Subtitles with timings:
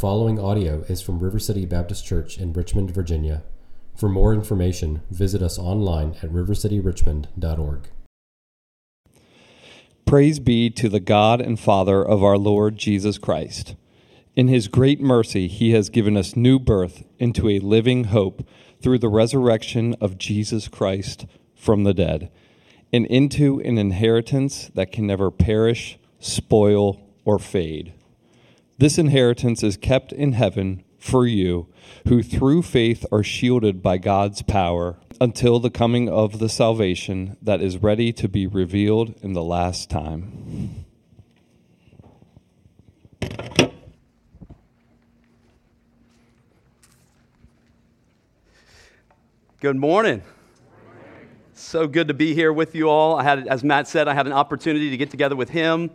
[0.00, 3.42] following audio is from River City Baptist Church in Richmond, Virginia.
[3.94, 7.88] For more information, visit us online at rivercityrichmond.org.
[10.06, 13.74] Praise be to the God and Father of our Lord Jesus Christ.
[14.34, 18.42] In his great mercy, he has given us new birth into a living hope
[18.80, 22.32] through the resurrection of Jesus Christ from the dead,
[22.90, 27.92] and into an inheritance that can never perish, spoil, or fade.
[28.80, 31.68] This inheritance is kept in heaven for you,
[32.08, 37.60] who through faith are shielded by God's power until the coming of the salvation that
[37.60, 40.86] is ready to be revealed in the last time.
[49.60, 50.22] Good morning.
[51.52, 53.16] So good to be here with you all.
[53.16, 55.90] I had, as Matt said, I had an opportunity to get together with him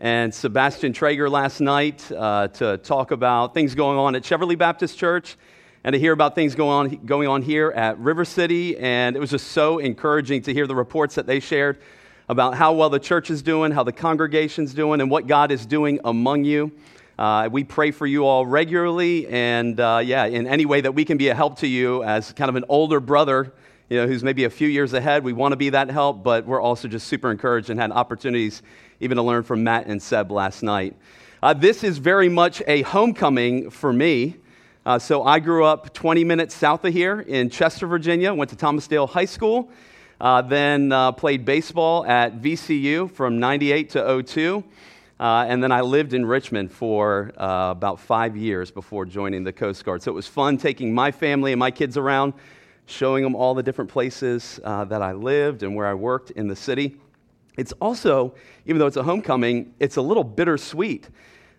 [0.00, 4.96] and Sebastian Traeger last night uh, to talk about things going on at Cheverly Baptist
[4.96, 5.36] Church
[5.82, 8.78] and to hear about things going on, going on here at River City.
[8.78, 11.80] And it was just so encouraging to hear the reports that they shared
[12.28, 15.66] about how well the church is doing, how the congregation's doing, and what God is
[15.66, 16.70] doing among you.
[17.18, 21.04] Uh, we pray for you all regularly, and uh, yeah, in any way that we
[21.04, 23.52] can be a help to you as kind of an older brother,
[23.88, 26.46] you know, who's maybe a few years ahead, we want to be that help, but
[26.46, 28.62] we're also just super encouraged and had opportunities
[29.00, 30.94] even to learn from Matt and Seb last night.
[31.42, 34.36] Uh, this is very much a homecoming for me.
[34.84, 38.56] Uh, so I grew up 20 minutes south of here in Chester, Virginia, went to
[38.56, 39.70] Thomas Dale High School,
[40.20, 44.64] uh, then uh, played baseball at VCU from 98 to 02.
[45.20, 49.52] Uh, and then I lived in Richmond for uh, about five years before joining the
[49.52, 50.02] Coast Guard.
[50.02, 52.34] So it was fun taking my family and my kids around,
[52.88, 56.48] showing them all the different places uh, that I lived and where I worked in
[56.48, 56.96] the city.
[57.58, 61.08] It's also, even though it's a homecoming, it's a little bittersweet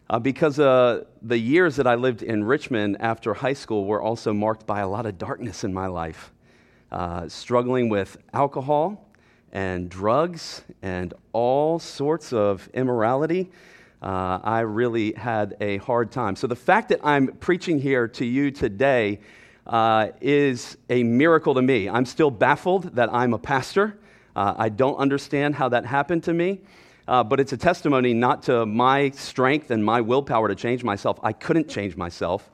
[0.10, 4.34] uh, because uh, the years that I lived in Richmond after high school were also
[4.34, 6.32] marked by a lot of darkness in my life,
[6.92, 9.08] uh, struggling with alcohol
[9.52, 13.52] and drugs and all sorts of immorality.
[14.02, 16.36] Uh, I really had a hard time.
[16.36, 19.20] So, the fact that I'm preaching here to you today
[19.70, 21.88] uh, is a miracle to me.
[21.88, 23.98] I'm still baffled that I'm a pastor.
[24.36, 26.62] Uh, I don't understand how that happened to me,
[27.08, 31.20] uh, but it's a testimony not to my strength and my willpower to change myself.
[31.22, 32.50] I couldn't change myself,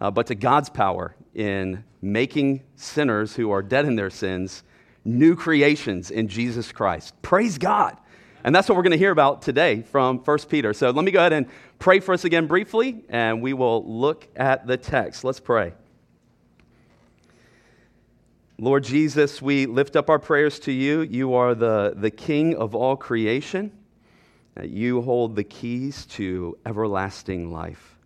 [0.00, 4.62] uh, but to God's power in making sinners who are dead in their sins
[5.04, 7.14] new creations in Jesus Christ.
[7.22, 7.96] Praise God.
[8.44, 10.74] And that's what we're going to hear about today from 1 Peter.
[10.74, 11.46] So let me go ahead and
[11.78, 15.24] pray for us again briefly, and we will look at the text.
[15.24, 15.72] Let's pray.
[18.60, 21.02] Lord Jesus, we lift up our prayers to you.
[21.02, 23.70] You are the, the King of all creation.
[24.60, 27.96] You hold the keys to everlasting life.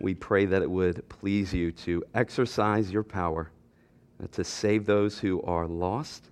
[0.00, 3.52] We pray that it would please you to exercise your power
[4.20, 6.30] uh, to save those who are lost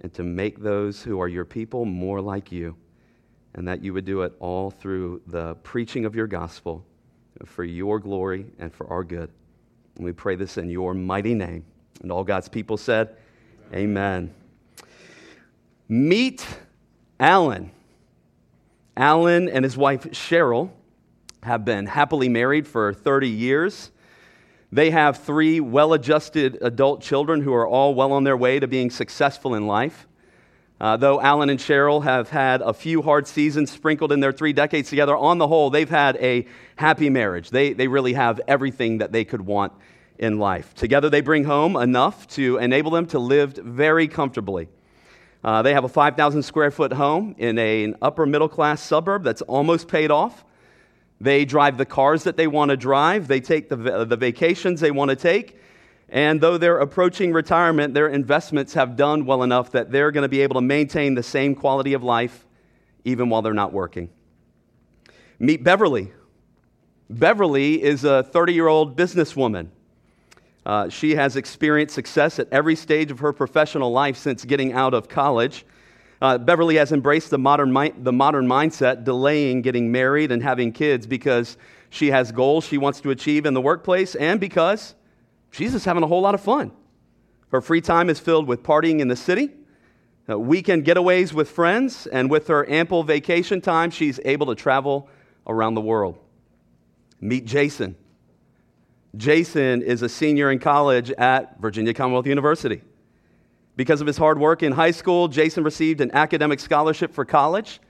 [0.00, 2.74] and to make those who are your people more like you.
[3.54, 6.84] And that you would do it all through the preaching of your gospel
[7.44, 9.30] for your glory and for our good.
[9.94, 11.64] And we pray this in your mighty name.
[12.00, 13.16] And all God's people said,
[13.72, 14.32] Amen.
[14.32, 14.34] Amen.
[15.88, 16.46] Meet
[17.18, 17.72] Alan.
[18.96, 20.70] Alan and his wife Cheryl
[21.42, 23.90] have been happily married for 30 years.
[24.72, 28.68] They have three well adjusted adult children who are all well on their way to
[28.68, 30.06] being successful in life.
[30.80, 34.52] Uh, though Alan and Cheryl have had a few hard seasons sprinkled in their three
[34.54, 36.46] decades together, on the whole, they've had a
[36.76, 37.50] happy marriage.
[37.50, 39.72] They, they really have everything that they could want
[40.20, 40.74] in life.
[40.74, 44.68] Together, they bring home enough to enable them to live very comfortably.
[45.42, 49.24] Uh, they have a 5,000 square foot home in a, an upper middle class suburb
[49.24, 50.44] that's almost paid off.
[51.22, 54.90] They drive the cars that they want to drive, they take the, the vacations they
[54.90, 55.58] want to take.
[56.10, 60.28] And though they're approaching retirement, their investments have done well enough that they're going to
[60.28, 62.46] be able to maintain the same quality of life
[63.04, 64.10] even while they're not working.
[65.38, 66.12] Meet Beverly.
[67.08, 69.68] Beverly is a 30 year old businesswoman.
[70.70, 74.94] Uh, she has experienced success at every stage of her professional life since getting out
[74.94, 75.66] of college.
[76.22, 80.70] Uh, Beverly has embraced the modern, mi- the modern mindset, delaying getting married and having
[80.70, 81.56] kids because
[81.88, 84.94] she has goals she wants to achieve in the workplace and because
[85.50, 86.70] she's just having a whole lot of fun.
[87.50, 89.50] Her free time is filled with partying in the city,
[90.28, 95.08] uh, weekend getaways with friends, and with her ample vacation time, she's able to travel
[95.48, 96.16] around the world.
[97.20, 97.96] Meet Jason.
[99.16, 102.82] Jason is a senior in college at Virginia Commonwealth University.
[103.76, 107.80] Because of his hard work in high school, Jason received an academic scholarship for college,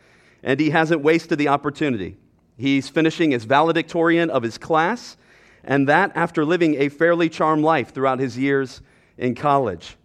[0.43, 2.17] and he hasn't wasted the opportunity.
[2.56, 5.17] He's finishing as valedictorian of his class,
[5.62, 8.81] and that after living a fairly charmed life throughout his years
[9.19, 9.96] in college.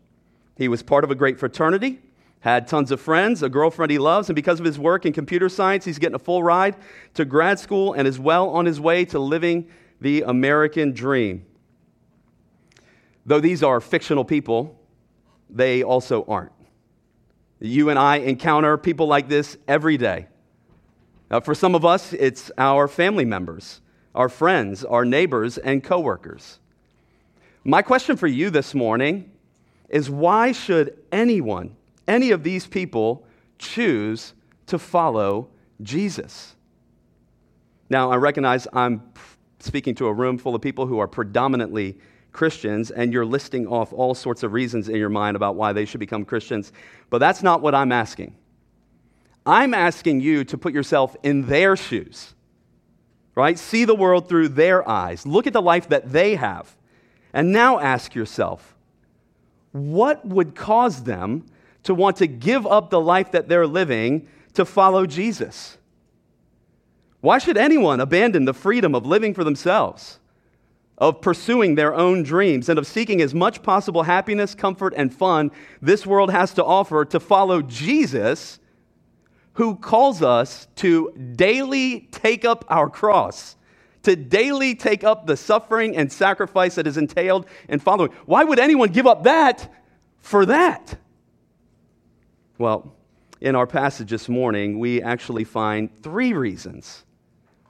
[0.58, 2.00] He was part of a great fraternity,
[2.42, 5.48] had tons of friends, a girlfriend he loves, and because of his work in computer
[5.48, 6.76] science, he's getting a full ride
[7.14, 9.68] to grad school and is well on his way to living
[10.02, 11.46] the American dream.
[13.26, 14.80] Though these are fictional people,
[15.50, 16.52] they also aren't.
[17.60, 20.28] You and I encounter people like this every day.
[21.44, 23.82] For some of us, it's our family members,
[24.14, 26.60] our friends, our neighbors, and coworkers.
[27.64, 29.32] My question for you this morning
[29.90, 31.76] is why should anyone,
[32.08, 33.26] any of these people,
[33.58, 34.34] choose
[34.68, 35.50] to follow
[35.82, 36.56] Jesus?
[37.90, 39.02] Now, I recognize I'm
[39.66, 41.98] speaking to a room full of people who are predominantly
[42.32, 45.86] Christians, and you're listing off all sorts of reasons in your mind about why they
[45.86, 46.72] should become Christians,
[47.10, 48.36] but that's not what I'm asking.
[49.46, 52.34] I'm asking you to put yourself in their shoes,
[53.36, 53.58] right?
[53.58, 55.26] See the world through their eyes.
[55.26, 56.76] Look at the life that they have.
[57.34, 58.76] And now ask yourself,
[59.72, 61.46] what would cause them
[61.84, 65.78] to want to give up the life that they're living to follow Jesus?
[67.22, 70.20] Why should anyone abandon the freedom of living for themselves,
[70.98, 75.52] of pursuing their own dreams, and of seeking as much possible happiness, comfort, and fun
[75.82, 78.60] this world has to offer to follow Jesus,
[79.54, 83.56] who calls us to daily take up our cross?
[84.06, 88.12] to daily take up the suffering and sacrifice that is entailed in following.
[88.28, 89.74] Why would anyone give up that
[90.20, 91.00] for that?
[92.60, 92.96] Well,
[93.42, 97.04] in our passage this morning, we actually find three reasons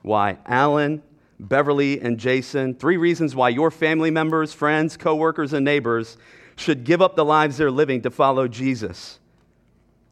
[0.06, 1.02] why Alan,
[1.40, 6.16] Beverly, and Jason, three reasons why your family members, friends, coworkers, and neighbors
[6.54, 9.18] should give up the lives they're living to follow Jesus.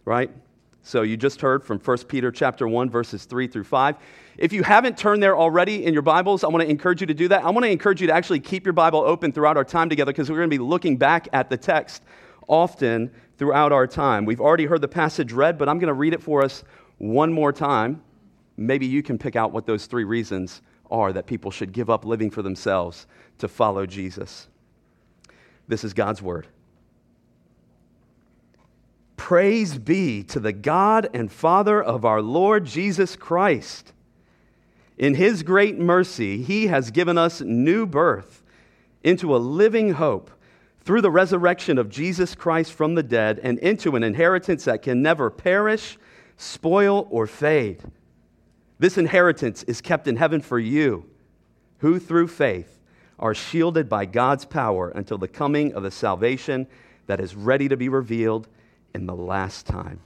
[0.04, 0.30] Right?
[0.82, 3.96] So you just heard from 1 Peter chapter 1 verses 3 through 5.
[4.36, 7.14] If you haven't turned there already in your Bibles, I want to encourage you to
[7.14, 7.44] do that.
[7.44, 10.12] I want to encourage you to actually keep your Bible open throughout our time together
[10.12, 12.02] because we're going to be looking back at the text
[12.48, 14.24] often throughout our time.
[14.24, 16.64] We've already heard the passage read, but I'm going to read it for us
[16.98, 18.02] one more time.
[18.56, 22.04] Maybe you can pick out what those three reasons are that people should give up
[22.04, 23.06] living for themselves
[23.38, 24.48] to follow Jesus.
[25.66, 26.46] This is God's word.
[29.16, 33.92] Praise be to the God and Father of our Lord Jesus Christ
[34.96, 38.42] in His great mercy, He has given us new birth
[39.02, 40.30] into a living hope
[40.80, 45.02] through the resurrection of Jesus Christ from the dead and into an inheritance that can
[45.02, 45.98] never perish,
[46.36, 47.82] spoil, or fade.
[48.84, 51.06] This inheritance is kept in heaven for you,
[51.78, 52.82] who through faith
[53.18, 56.66] are shielded by God's power until the coming of the salvation
[57.06, 58.46] that is ready to be revealed
[58.94, 60.00] in the last time.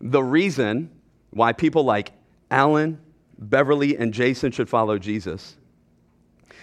[0.00, 0.90] The reason
[1.28, 2.12] why people like
[2.50, 2.98] Alan,
[3.38, 5.54] Beverly, and Jason should follow Jesus.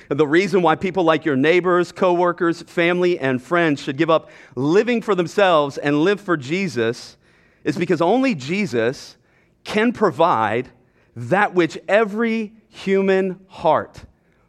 [0.09, 5.03] The reason why people like your neighbors, coworkers, family, and friends should give up living
[5.03, 7.17] for themselves and live for Jesus
[7.63, 9.17] is because only Jesus
[9.65, 10.69] can provide
[11.15, 14.05] that which every human heart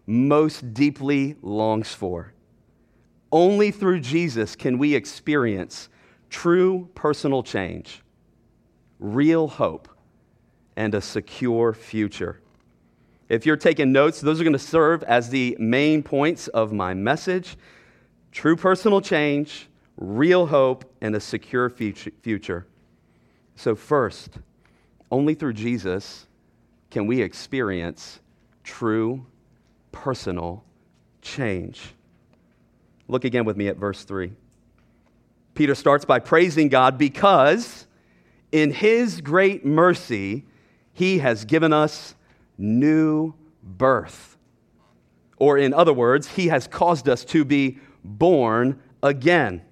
[0.07, 2.33] most deeply longs for.
[3.33, 5.89] Only through Jesus can we experience
[6.31, 8.03] true personal change,
[9.01, 9.89] real hope,
[10.77, 12.41] and a secure future.
[13.29, 16.95] If you're taking notes, those are going to serve as the main points of my
[16.95, 17.57] message
[18.31, 22.67] true personal change, real hope, and a secure future.
[23.55, 24.39] So, first,
[25.11, 26.27] only through Jesus
[26.91, 28.21] can we experience
[28.65, 29.27] true
[29.93, 30.65] personal
[31.23, 31.95] change.
[33.09, 34.33] Look again with me at verse 3.
[35.55, 37.87] Peter starts by praising God because
[38.53, 40.45] in his great mercy,
[40.93, 42.15] he has given us
[42.59, 44.37] new birth.
[45.39, 49.63] Or, in other words, He has caused us to be born again.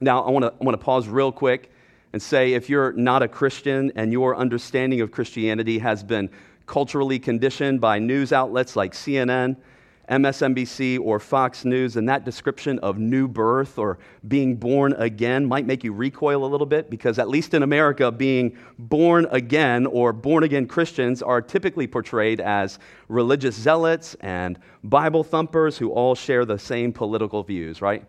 [0.00, 1.71] Now, I want to pause real quick
[2.12, 6.30] and say if you're not a Christian and your understanding of Christianity has been
[6.66, 9.56] culturally conditioned by news outlets like CNN,
[10.10, 15.64] MSNBC or Fox News, and that description of new birth or being born again might
[15.64, 20.12] make you recoil a little bit because, at least in America, being born again or
[20.12, 22.78] born again Christians are typically portrayed as
[23.08, 28.04] religious zealots and Bible thumpers who all share the same political views, right?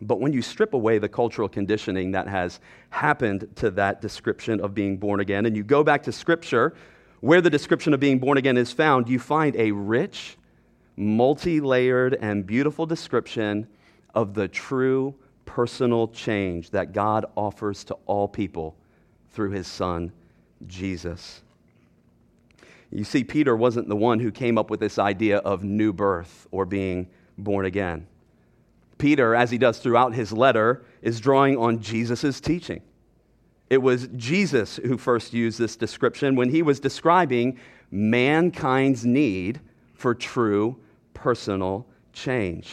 [0.00, 2.60] But when you strip away the cultural conditioning that has
[2.90, 6.74] happened to that description of being born again, and you go back to Scripture,
[7.20, 10.36] where the description of being born again is found, you find a rich,
[10.96, 13.66] multi layered, and beautiful description
[14.14, 15.14] of the true
[15.46, 18.76] personal change that God offers to all people
[19.30, 20.12] through his son,
[20.66, 21.42] Jesus.
[22.90, 26.46] You see, Peter wasn't the one who came up with this idea of new birth
[26.50, 28.06] or being born again.
[28.98, 32.82] Peter, as he does throughout his letter, is drawing on Jesus' teaching.
[33.68, 37.58] It was Jesus who first used this description when he was describing
[37.90, 39.60] mankind's need
[39.94, 40.76] for true
[41.14, 42.72] personal change.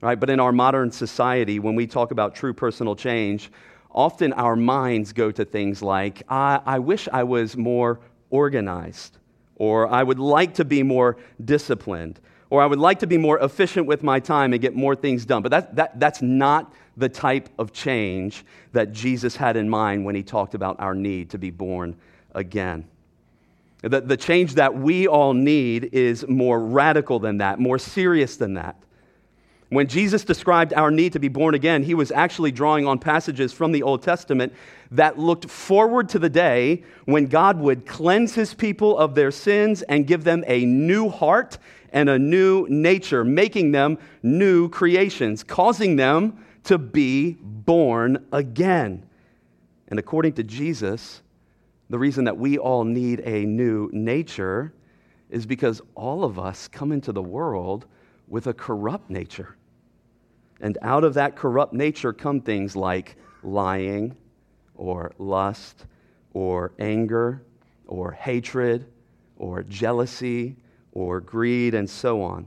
[0.00, 0.18] Right?
[0.18, 3.50] But in our modern society, when we talk about true personal change,
[3.90, 8.00] often our minds go to things like, I, I wish I was more
[8.30, 9.18] organized,
[9.56, 12.20] or I would like to be more disciplined,
[12.54, 15.26] or I would like to be more efficient with my time and get more things
[15.26, 15.42] done.
[15.42, 20.14] But that, that, that's not the type of change that Jesus had in mind when
[20.14, 21.96] he talked about our need to be born
[22.32, 22.86] again.
[23.82, 28.54] The, the change that we all need is more radical than that, more serious than
[28.54, 28.76] that.
[29.70, 33.52] When Jesus described our need to be born again, he was actually drawing on passages
[33.52, 34.52] from the Old Testament
[34.90, 39.82] that looked forward to the day when God would cleanse his people of their sins
[39.82, 41.58] and give them a new heart
[41.92, 49.06] and a new nature, making them new creations, causing them to be born again.
[49.88, 51.22] And according to Jesus,
[51.88, 54.72] the reason that we all need a new nature
[55.30, 57.86] is because all of us come into the world
[58.28, 59.56] with a corrupt nature.
[60.60, 64.16] And out of that corrupt nature come things like lying,
[64.74, 65.86] or lust,
[66.32, 67.42] or anger,
[67.86, 68.86] or hatred,
[69.36, 70.56] or jealousy,
[70.92, 72.46] or greed, and so on.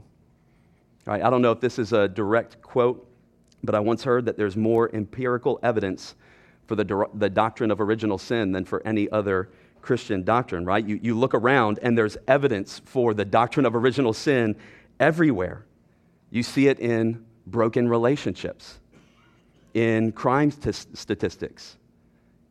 [1.06, 3.08] All right, I don't know if this is a direct quote
[3.64, 6.14] but I once heard that there's more empirical evidence
[6.66, 9.48] for the, the doctrine of original sin than for any other
[9.80, 10.84] Christian doctrine, right?
[10.86, 14.56] You, you look around and there's evidence for the doctrine of original sin
[15.00, 15.64] everywhere.
[16.30, 18.78] You see it in broken relationships,
[19.74, 21.76] in crime t- statistics,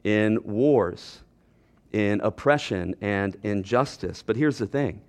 [0.04, 1.20] in wars,
[1.92, 4.24] in oppression and injustice.
[4.24, 5.02] But here's the thing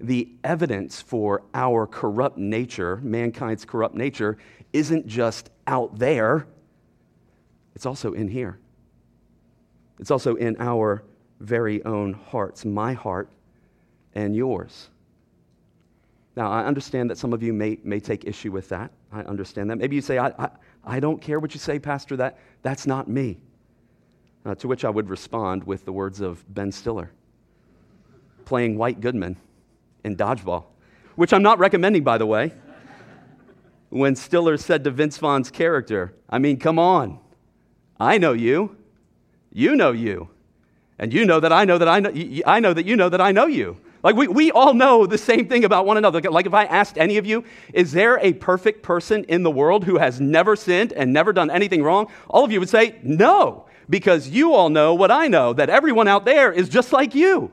[0.00, 4.36] the evidence for our corrupt nature, mankind's corrupt nature,
[4.72, 6.46] isn't just out there,
[7.74, 8.58] it's also in here.
[9.98, 11.04] It's also in our
[11.40, 13.28] very own hearts, my heart
[14.14, 14.90] and yours.
[16.36, 18.90] Now, I understand that some of you may, may take issue with that.
[19.12, 19.76] I understand that.
[19.76, 20.48] Maybe you say, I, I,
[20.84, 23.38] I don't care what you say, Pastor, that, that's not me.
[24.44, 27.10] Uh, to which I would respond with the words of Ben Stiller,
[28.44, 29.36] playing White Goodman
[30.02, 30.64] in Dodgeball,
[31.14, 32.52] which I'm not recommending, by the way
[33.94, 37.20] when Stiller said to Vince Vaughn's character, I mean, come on.
[38.00, 38.76] I know you.
[39.52, 40.30] You know you.
[40.98, 42.12] And you know that I know that I know,
[42.44, 43.76] I know that you know that I know you.
[44.04, 46.20] Like, we, we all know the same thing about one another.
[46.20, 47.42] Like, if I asked any of you,
[47.72, 51.50] is there a perfect person in the world who has never sinned and never done
[51.50, 52.08] anything wrong?
[52.28, 56.06] All of you would say, no, because you all know what I know, that everyone
[56.06, 57.50] out there is just like you.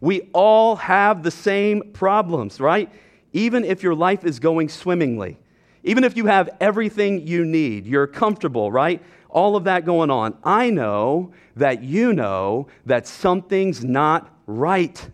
[0.00, 2.88] We all have the same problems, right?
[3.32, 5.38] Even if your life is going swimmingly.
[5.82, 9.02] Even if you have everything you need, you're comfortable, right?
[9.28, 10.36] All of that going on.
[10.44, 15.10] I know that you know that something's not right.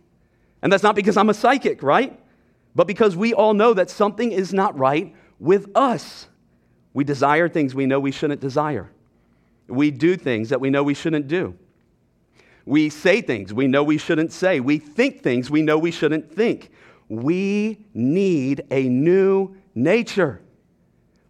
[0.67, 2.19] And that's not because I'm a psychic, right?
[2.75, 6.27] But because we all know that something is not right with us.
[6.93, 8.91] We desire things we know we shouldn't desire.
[9.69, 11.57] We do things that we know we shouldn't do.
[12.65, 14.59] We say things we know we shouldn't say.
[14.59, 16.73] We think things we know we shouldn't think.
[17.09, 20.41] We need a new nature.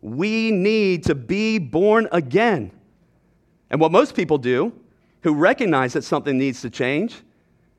[0.00, 2.70] We need to be born again.
[3.68, 4.72] And what most people do
[5.24, 7.22] who recognize that something needs to change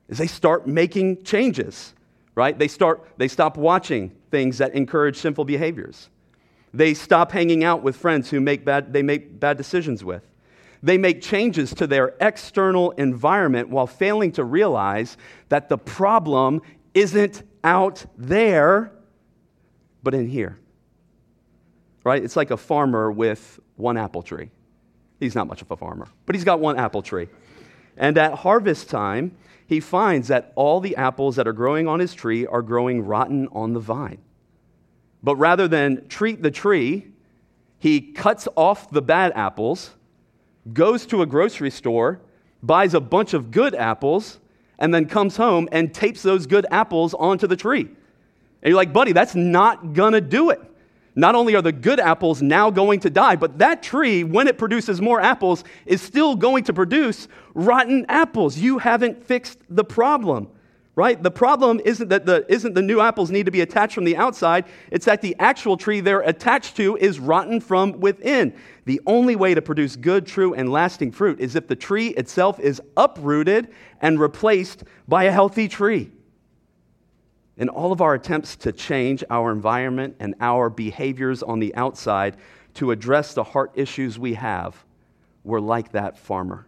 [0.08, 1.94] is they start making changes,
[2.34, 2.58] right?
[2.58, 6.08] They, start, they stop watching things that encourage sinful behaviors.
[6.74, 10.22] They stop hanging out with friends who make bad, they make bad decisions with.
[10.82, 15.16] They make changes to their external environment while failing to realize
[15.48, 16.62] that the problem
[16.94, 18.92] isn't out there,
[20.02, 20.58] but in here
[22.08, 22.24] right?
[22.24, 24.50] It's like a farmer with one apple tree.
[25.20, 27.28] He's not much of a farmer, but he's got one apple tree.
[27.98, 29.36] And at harvest time,
[29.68, 33.48] he finds that all the apples that are growing on his tree are growing rotten
[33.52, 34.16] on the vine.
[35.22, 37.08] But rather than treat the tree,
[37.78, 39.90] he cuts off the bad apples,
[40.72, 42.18] goes to a grocery store,
[42.62, 44.40] buys a bunch of good apples,
[44.78, 47.82] and then comes home and tapes those good apples onto the tree.
[47.82, 50.62] And you're like, buddy, that's not gonna do it.
[51.18, 54.56] Not only are the good apples now going to die, but that tree, when it
[54.56, 58.56] produces more apples, is still going to produce rotten apples.
[58.56, 60.48] You haven't fixed the problem,
[60.94, 61.20] right?
[61.20, 64.16] The problem isn't that the, isn't the new apples need to be attached from the
[64.16, 68.54] outside, it's that the actual tree they're attached to is rotten from within.
[68.84, 72.60] The only way to produce good, true, and lasting fruit is if the tree itself
[72.60, 76.12] is uprooted and replaced by a healthy tree.
[77.58, 82.36] In all of our attempts to change our environment and our behaviors on the outside
[82.74, 84.84] to address the heart issues we have,
[85.42, 86.66] we're like that farmer.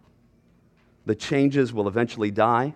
[1.05, 2.75] The changes will eventually die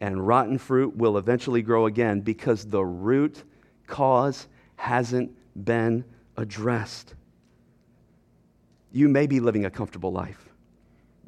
[0.00, 3.42] and rotten fruit will eventually grow again because the root
[3.88, 4.46] cause
[4.76, 5.32] hasn't
[5.64, 6.04] been
[6.36, 7.14] addressed.
[8.92, 10.48] You may be living a comfortable life.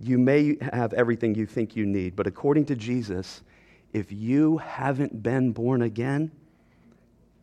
[0.00, 3.42] You may have everything you think you need, but according to Jesus,
[3.92, 6.30] if you haven't been born again,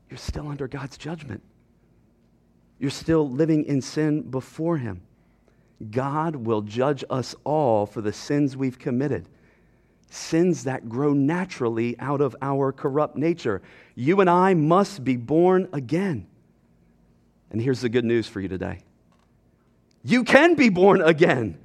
[0.09, 1.43] you're still under God's judgment.
[2.79, 5.01] You're still living in sin before Him.
[5.91, 9.27] God will judge us all for the sins we've committed
[10.09, 13.61] sins that grow naturally out of our corrupt nature.
[13.95, 16.27] You and I must be born again.
[17.51, 18.79] And here's the good news for you today
[20.03, 21.57] you can be born again.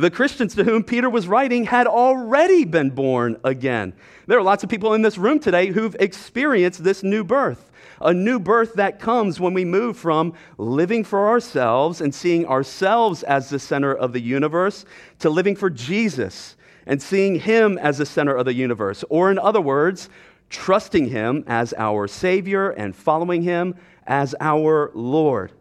[0.00, 3.92] The Christians to whom Peter was writing had already been born again.
[4.26, 7.70] There are lots of people in this room today who've experienced this new birth.
[8.00, 13.22] A new birth that comes when we move from living for ourselves and seeing ourselves
[13.24, 14.86] as the center of the universe
[15.18, 19.04] to living for Jesus and seeing Him as the center of the universe.
[19.10, 20.08] Or, in other words,
[20.48, 23.74] trusting Him as our Savior and following Him
[24.06, 25.52] as our Lord.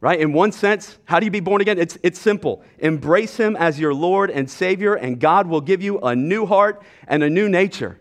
[0.00, 0.18] Right?
[0.18, 1.78] In one sense, how do you be born again?
[1.78, 2.64] It's, it's simple.
[2.78, 6.82] Embrace Him as your Lord and Savior, and God will give you a new heart
[7.06, 8.00] and a new nature.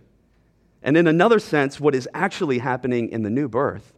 [0.82, 3.94] And in another sense, what is actually happening in the new birth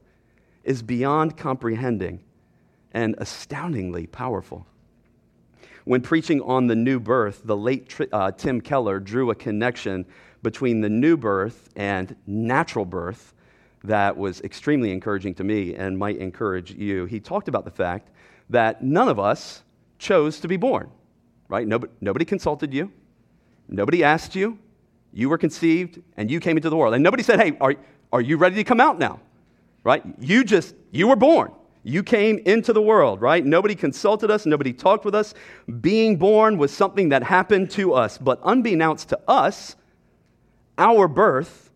[0.64, 2.24] is beyond comprehending
[2.92, 4.66] and astoundingly powerful.
[5.86, 10.06] When preaching on the new birth, the late uh, Tim Keller drew a connection
[10.44, 13.34] between the new birth and natural birth
[13.84, 17.06] that was extremely encouraging to me and might encourage you.
[17.06, 18.10] He talked about the fact
[18.50, 19.64] that none of us
[19.98, 20.90] chose to be born,
[21.48, 21.68] right?
[21.68, 22.92] Nobody, nobody consulted you,
[23.68, 24.60] nobody asked you.
[25.14, 26.94] You were conceived and you came into the world.
[26.94, 27.76] And nobody said, hey, are,
[28.14, 29.20] are you ready to come out now?
[29.84, 30.04] Right?
[30.20, 31.52] You just, you were born.
[31.84, 33.44] You came into the world, right?
[33.44, 35.34] Nobody consulted us, nobody talked with us.
[35.82, 39.76] Being born was something that happened to us, but unbeknownst to us,
[40.78, 41.71] our birth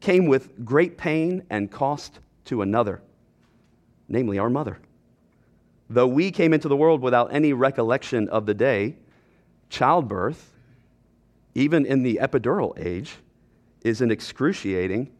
[0.00, 3.02] came with great pain and cost to another,
[4.08, 4.78] namely our mother.
[5.88, 8.96] Though we came into the world without any recollection of the day,
[9.68, 10.52] childbirth,
[11.54, 13.16] even in the epidural age,
[13.82, 15.10] is an excruciating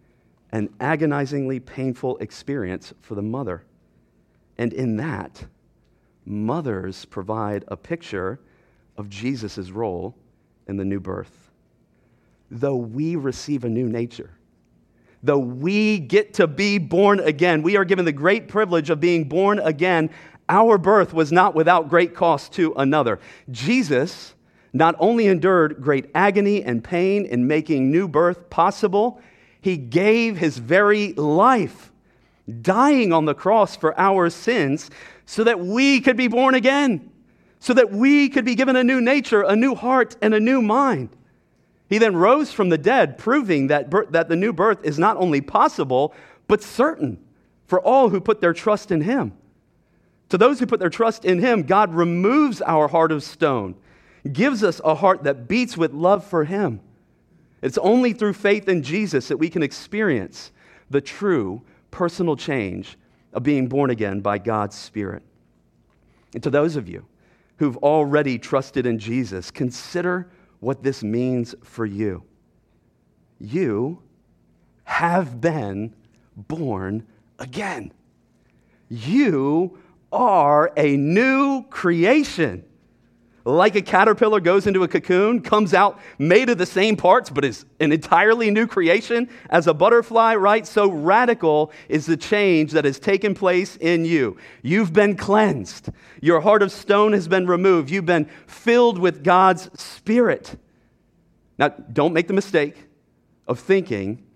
[0.52, 3.64] and agonizingly painful experience for the mother.
[4.58, 5.44] And in that,
[6.24, 8.40] mothers provide a picture
[8.96, 10.14] of Jesus' role
[10.66, 11.50] in the new birth.
[12.50, 14.30] Though we receive a new nature,
[15.22, 19.24] though we get to be born again, we are given the great privilege of being
[19.24, 20.10] born again.
[20.48, 23.20] Our birth was not without great cost to another.
[23.50, 24.34] Jesus
[24.72, 29.20] not only endured great agony and pain in making new birth possible,
[29.60, 31.92] he gave his very life
[32.62, 34.90] dying on the cross for our sins
[35.26, 37.10] so that we could be born again,
[37.60, 40.62] so that we could be given a new nature, a new heart, and a new
[40.62, 41.10] mind.
[41.90, 45.40] He then rose from the dead, proving that, that the new birth is not only
[45.40, 46.14] possible,
[46.46, 47.18] but certain
[47.66, 49.32] for all who put their trust in Him.
[50.28, 53.74] To those who put their trust in Him, God removes our heart of stone,
[54.32, 56.80] gives us a heart that beats with love for Him.
[57.60, 60.52] It's only through faith in Jesus that we can experience
[60.90, 62.96] the true personal change
[63.32, 65.24] of being born again by God's Spirit.
[66.34, 67.04] And to those of you
[67.56, 72.22] who've already trusted in Jesus, consider what this means for you.
[73.38, 74.02] You
[74.84, 75.94] have been
[76.36, 77.06] born
[77.38, 77.92] again.
[78.88, 79.78] You
[80.12, 82.64] are a new creation
[83.50, 87.44] like a caterpillar goes into a cocoon, comes out made of the same parts, but
[87.44, 90.66] is an entirely new creation as a butterfly, right?
[90.66, 94.36] So radical is the change that has taken place in you.
[94.62, 95.90] You've been cleansed.
[96.20, 97.90] Your heart of stone has been removed.
[97.90, 100.56] You've been filled with God's Spirit.
[101.58, 102.76] Now, don't make the mistake
[103.46, 104.26] of thinking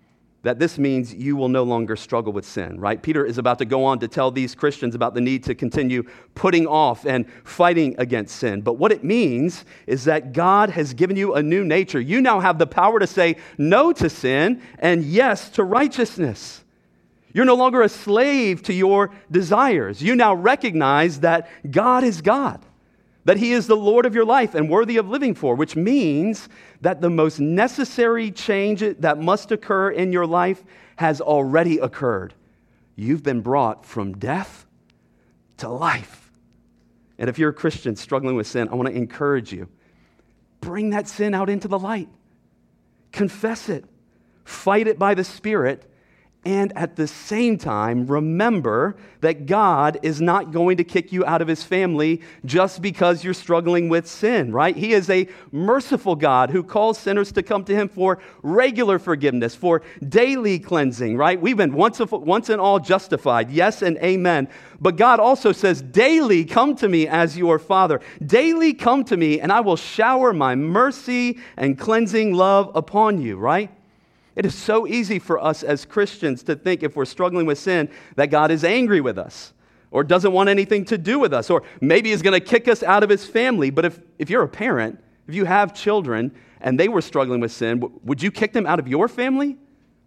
[0.45, 3.03] that this means you will no longer struggle with sin, right?
[3.03, 6.05] Peter is about to go on to tell these Christians about the need to continue
[6.35, 8.61] putting off and fighting against sin.
[8.61, 11.99] But what it means is that God has given you a new nature.
[11.99, 16.63] You now have the power to say no to sin and yes to righteousness.
[17.33, 20.03] You're no longer a slave to your desires.
[20.03, 22.65] You now recognize that God is God
[23.25, 26.49] that He is the Lord of your life and worthy of living for, which means
[26.81, 30.63] that the most necessary change that must occur in your life
[30.97, 32.35] has already occurred.
[32.97, 34.67] You've been brought from death
[35.59, 36.31] to life.
[37.19, 39.69] And if you're a Christian struggling with sin, I want to encourage you
[40.61, 42.09] bring that sin out into the light,
[43.13, 43.85] confess it,
[44.45, 45.91] fight it by the Spirit
[46.45, 51.41] and at the same time, remember that God is not going to kick you out
[51.41, 54.77] of his family just because you're struggling with sin, right?
[54.77, 59.55] He is a merciful God who calls sinners to come to him for regular forgiveness,
[59.55, 61.41] for daily cleansing, right?
[61.41, 64.49] We've been once, once and all justified, yes and amen.
[64.81, 68.01] But God also says, daily come to me as your father.
[68.25, 73.37] Daily come to me, and I will shower my mercy and cleansing love upon you,
[73.37, 73.71] right?
[74.37, 77.89] It is so easy for us as Christians to think if we're struggling with sin
[78.17, 79.53] that God is angry with us
[79.91, 82.83] or doesn't want anything to do with us or maybe is going to kick us
[82.83, 83.71] out of his family.
[83.71, 87.53] But if, if you're a parent, if you have children and they were struggling with
[87.53, 89.57] sin, would you kick them out of your family?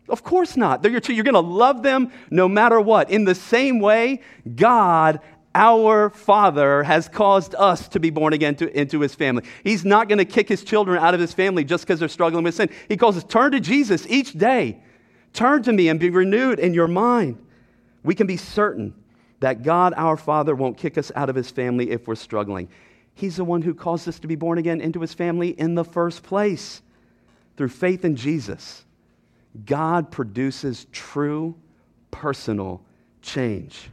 [0.10, 0.82] Of course not.
[0.82, 3.10] They're your You're going to love them no matter what.
[3.10, 4.22] In the same way,
[4.56, 5.22] God
[5.58, 9.44] our Father has caused us to be born again to, into His family.
[9.64, 12.44] He's not going to kick His children out of His family just because they're struggling
[12.44, 12.70] with sin.
[12.88, 14.80] He calls us, turn to Jesus each day.
[15.34, 17.44] Turn to me and be renewed in your mind.
[18.04, 18.94] We can be certain
[19.40, 22.70] that God, our Father, won't kick us out of His family if we're struggling.
[23.16, 25.84] He's the one who caused us to be born again into His family in the
[25.84, 26.84] first place.
[27.56, 28.86] Through faith in Jesus,
[29.66, 31.56] God produces true
[32.12, 32.84] personal
[33.24, 33.90] change.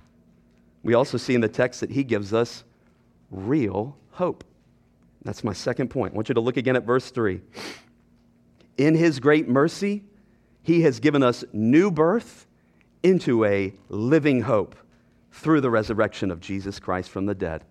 [0.85, 2.63] We also see in the text that he gives us
[3.31, 4.45] real hope.
[5.25, 6.13] That's my second point.
[6.13, 7.41] I want you to look again at verse 3.
[8.77, 10.05] In his great mercy,
[10.63, 12.47] he has given us new birth
[13.03, 14.77] into a living hope
[15.33, 17.65] through the resurrection of Jesus Christ from the dead.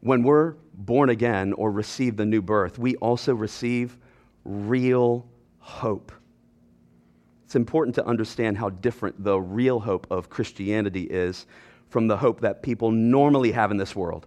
[0.00, 3.96] When we're born again or receive the new birth, we also receive
[4.44, 5.26] real
[5.58, 6.12] hope.
[7.44, 11.46] It's important to understand how different the real hope of Christianity is
[11.92, 14.26] from the hope that people normally have in this world.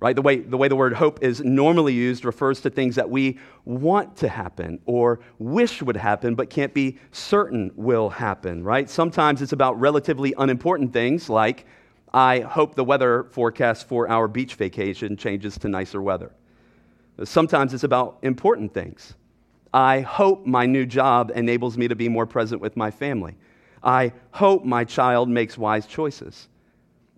[0.00, 0.16] Right?
[0.16, 3.38] The way, the way the word hope is normally used refers to things that we
[3.66, 8.88] want to happen or wish would happen but can't be certain will happen, right?
[8.88, 11.66] Sometimes it's about relatively unimportant things like,
[12.14, 16.32] I hope the weather forecast for our beach vacation changes to nicer weather.
[17.22, 19.14] Sometimes it's about important things.
[19.74, 23.36] I hope my new job enables me to be more present with my family.
[23.82, 26.48] I hope my child makes wise choices.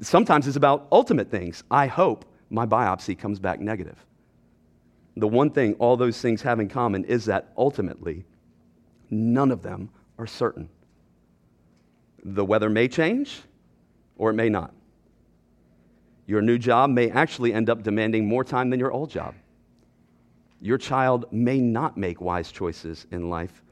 [0.02, 1.62] Sometimes it's about ultimate things.
[1.70, 4.04] I hope my biopsy comes back negative.
[5.16, 8.24] The one thing all those things have in common is that ultimately,
[9.10, 10.68] none of them are certain.
[12.24, 13.42] The weather may change
[14.18, 14.74] or it may not.
[16.26, 19.34] Your new job may actually end up demanding more time than your old job.
[20.60, 23.62] Your child may not make wise choices in life,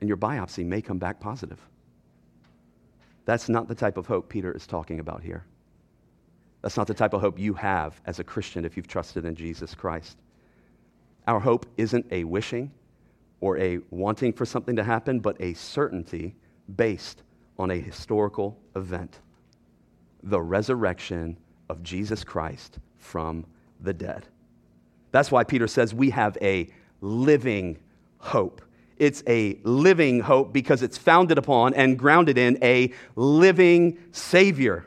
[0.00, 1.60] and your biopsy may come back positive.
[3.24, 5.44] That's not the type of hope Peter is talking about here.
[6.60, 9.34] That's not the type of hope you have as a Christian if you've trusted in
[9.34, 10.18] Jesus Christ.
[11.26, 12.70] Our hope isn't a wishing
[13.40, 16.34] or a wanting for something to happen, but a certainty
[16.76, 17.22] based
[17.58, 19.20] on a historical event
[20.22, 21.36] the resurrection
[21.68, 23.44] of Jesus Christ from
[23.80, 24.26] the dead.
[25.10, 26.68] That's why Peter says we have a
[27.00, 27.78] living
[28.18, 28.62] hope.
[28.98, 34.86] It's a living hope because it's founded upon and grounded in a living Savior.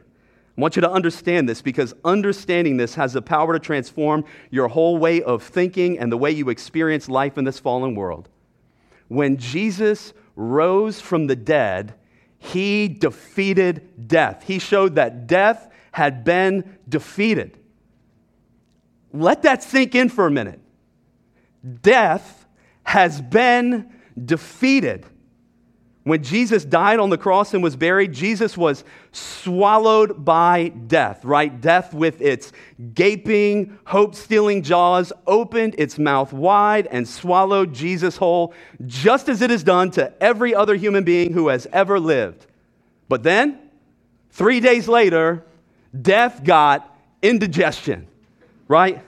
[0.58, 4.70] I want you to understand this because understanding this has the power to transform your
[4.70, 8.30] whole way of thinking and the way you experience life in this fallen world.
[9.10, 11.96] When Jesus rose from the dead,
[12.38, 14.44] he defeated death.
[14.44, 17.58] He showed that death had been defeated.
[19.12, 20.60] Let that sink in for a minute.
[21.82, 22.46] Death
[22.84, 23.92] has been
[24.24, 25.06] defeated.
[26.06, 31.60] When Jesus died on the cross and was buried, Jesus was swallowed by death, right?
[31.60, 32.52] Death with its
[32.94, 38.54] gaping, hope stealing jaws opened its mouth wide and swallowed Jesus whole,
[38.86, 42.46] just as it has done to every other human being who has ever lived.
[43.10, 43.58] But then,
[44.30, 45.44] three days later,
[46.00, 48.08] death got indigestion,
[48.68, 49.04] right?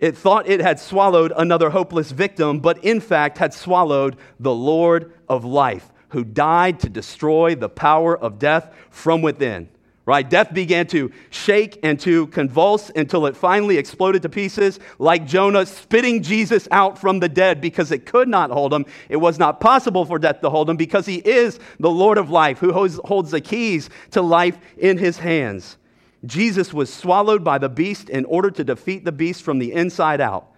[0.00, 5.12] It thought it had swallowed another hopeless victim, but in fact had swallowed the Lord
[5.28, 9.68] of life, who died to destroy the power of death from within.
[10.06, 10.28] Right?
[10.28, 15.66] Death began to shake and to convulse until it finally exploded to pieces, like Jonah
[15.66, 18.86] spitting Jesus out from the dead because it could not hold him.
[19.10, 22.30] It was not possible for death to hold him because he is the Lord of
[22.30, 25.76] life who holds the keys to life in his hands.
[26.24, 30.20] Jesus was swallowed by the beast in order to defeat the beast from the inside
[30.20, 30.48] out.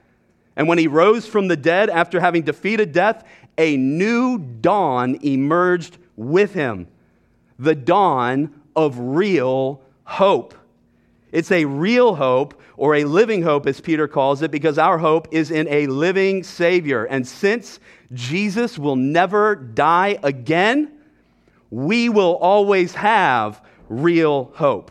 [0.57, 3.27] And when he rose from the dead after having defeated death,
[3.59, 6.89] a new dawn emerged with him
[7.59, 10.55] the dawn of real hope.
[11.31, 15.29] It's a real hope or a living hope, as Peter calls it, because our hope
[15.31, 17.05] is in a living Savior.
[17.05, 17.79] And since
[18.13, 20.91] Jesus will never die again,
[21.71, 24.91] we will always have real hope.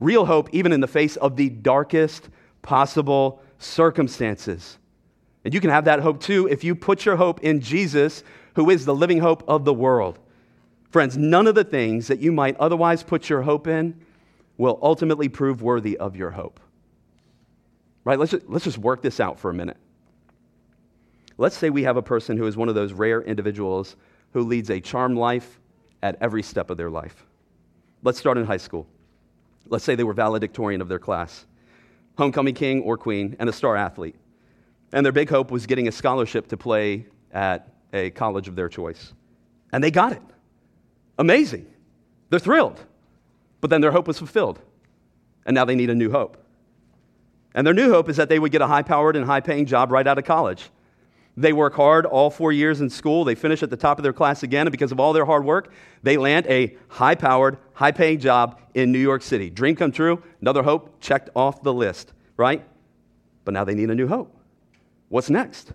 [0.00, 2.28] Real hope, even in the face of the darkest
[2.62, 4.78] possible circumstances.
[5.44, 8.68] And you can have that hope too if you put your hope in Jesus, who
[8.70, 10.18] is the living hope of the world.
[10.90, 13.98] Friends, none of the things that you might otherwise put your hope in
[14.58, 16.60] will ultimately prove worthy of your hope.
[18.04, 18.18] Right?
[18.18, 19.76] Let's just, let's just work this out for a minute.
[21.38, 23.96] Let's say we have a person who is one of those rare individuals
[24.32, 25.60] who leads a charmed life
[26.02, 27.26] at every step of their life.
[28.02, 28.86] Let's start in high school.
[29.68, 31.46] Let's say they were valedictorian of their class,
[32.16, 34.16] homecoming king or queen, and a star athlete.
[34.92, 38.68] And their big hope was getting a scholarship to play at a college of their
[38.68, 39.12] choice.
[39.72, 40.22] And they got it.
[41.18, 41.66] Amazing.
[42.30, 42.80] They're thrilled.
[43.60, 44.60] But then their hope was fulfilled.
[45.44, 46.42] And now they need a new hope.
[47.54, 49.66] And their new hope is that they would get a high powered and high paying
[49.66, 50.70] job right out of college.
[51.36, 53.24] They work hard all four years in school.
[53.24, 54.66] They finish at the top of their class again.
[54.66, 55.72] And because of all their hard work,
[56.02, 59.50] they land a high powered, high paying job in New York City.
[59.50, 60.22] Dream come true.
[60.40, 62.64] Another hope checked off the list, right?
[63.44, 64.34] But now they need a new hope.
[65.08, 65.72] What's next?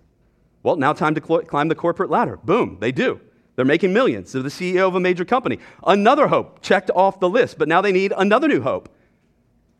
[0.64, 2.38] Well, now time to cl- climb the corporate ladder.
[2.42, 3.20] Boom, they do.
[3.54, 4.32] They're making millions.
[4.32, 5.58] They're the CEO of a major company.
[5.86, 8.88] Another hope checked off the list, but now they need another new hope.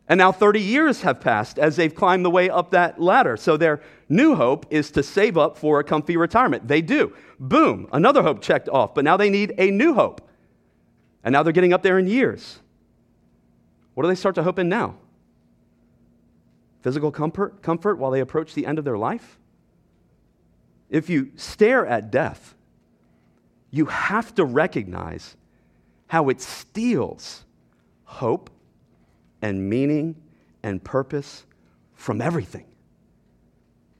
[0.07, 3.37] And now 30 years have passed as they've climbed the way up that ladder.
[3.37, 6.67] So their new hope is to save up for a comfy retirement.
[6.67, 7.15] They do.
[7.39, 10.29] Boom, another hope checked off, but now they need a new hope.
[11.23, 12.59] And now they're getting up there in years.
[13.93, 14.97] What do they start to hope in now?
[16.81, 19.39] Physical comfort, comfort while they approach the end of their life?
[20.89, 22.55] If you stare at death,
[23.71, 25.37] you have to recognize
[26.07, 27.45] how it steals
[28.03, 28.49] hope
[29.43, 30.15] and meaning
[30.63, 31.45] and purpose
[31.93, 32.65] from everything.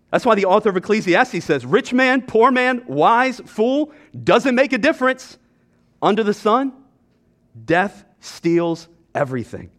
[0.10, 3.92] That's why the author of Ecclesiastes says, Rich man, poor man, wise, fool,
[4.24, 5.38] doesn't make a difference.
[6.02, 6.72] Under the sun,
[7.66, 9.70] death steals everything.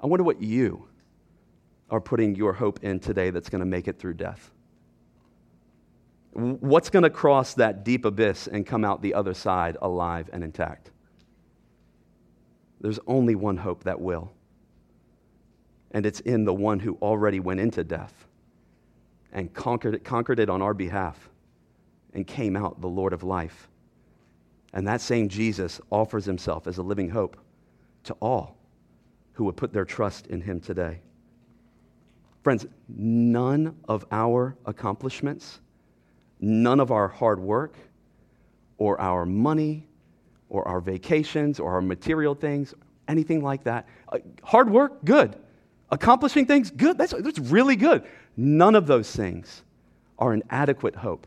[0.00, 0.88] I wonder what you
[1.90, 4.50] are putting your hope in today that's going to make it through death.
[6.32, 10.42] What's going to cross that deep abyss and come out the other side alive and
[10.42, 10.90] intact?
[12.80, 14.32] There's only one hope that will,
[15.90, 18.26] and it's in the one who already went into death
[19.32, 21.30] and conquered it, conquered it on our behalf
[22.12, 23.68] and came out the Lord of life.
[24.72, 27.36] And that same Jesus offers himself as a living hope
[28.04, 28.58] to all
[29.32, 31.00] who would put their trust in him today.
[32.42, 35.60] Friends, none of our accomplishments
[36.40, 37.76] none of our hard work
[38.78, 39.85] or our money
[40.56, 42.74] or our vacations or our material things,
[43.08, 43.86] anything like that.
[44.10, 45.36] Uh, hard work, good.
[45.90, 46.96] Accomplishing things, good.
[46.96, 48.04] That's, that's really good.
[48.38, 49.62] None of those things
[50.18, 51.26] are an adequate hope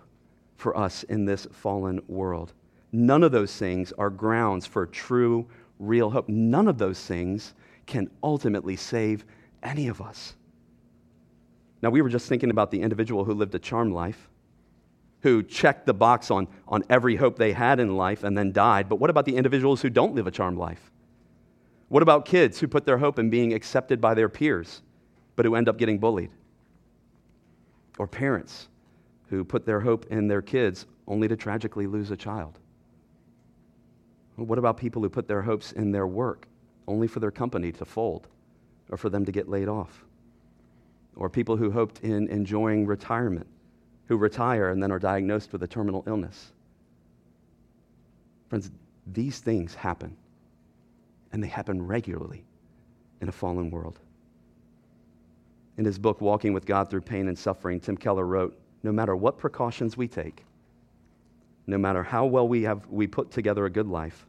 [0.58, 2.54] for us in this fallen world.
[2.92, 6.28] None of those things are grounds for true, real hope.
[6.28, 7.54] None of those things
[7.86, 9.26] can ultimately save
[9.62, 10.36] any of us.
[11.84, 14.29] Now, we were just thinking about the individual who lived a charmed life
[15.22, 18.88] who checked the box on, on every hope they had in life and then died.
[18.88, 20.92] But what about the individuals who don't live a charmed life?
[21.90, 24.82] What about kids who put their hope in being accepted by their peers,
[25.36, 26.32] but who end up getting bullied?
[27.98, 28.70] Or parents
[29.30, 32.60] who put their hope in their kids only to tragically lose a child?
[34.36, 36.48] What about people who put their hopes in their work
[36.88, 38.28] only for their company to fold
[38.90, 40.06] or for them to get laid off?
[41.16, 43.48] Or people who hoped in enjoying retirement
[44.10, 46.52] who retire and then are diagnosed with a terminal illness.
[48.50, 48.72] Friends,
[49.06, 50.18] these things happen,
[51.32, 52.44] and they happen regularly
[53.22, 54.00] in a fallen world.
[55.78, 59.16] In his book, Walking with God Through Pain and Suffering, Tim Keller wrote No matter
[59.16, 60.44] what precautions we take,
[61.68, 64.26] no matter how well we have we put together a good life,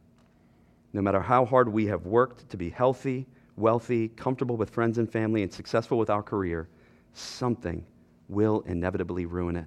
[0.93, 3.25] no matter how hard we have worked to be healthy,
[3.57, 6.69] wealthy, comfortable with friends and family, and successful with our career,
[7.13, 7.83] something
[8.31, 9.65] will inevitably ruin it.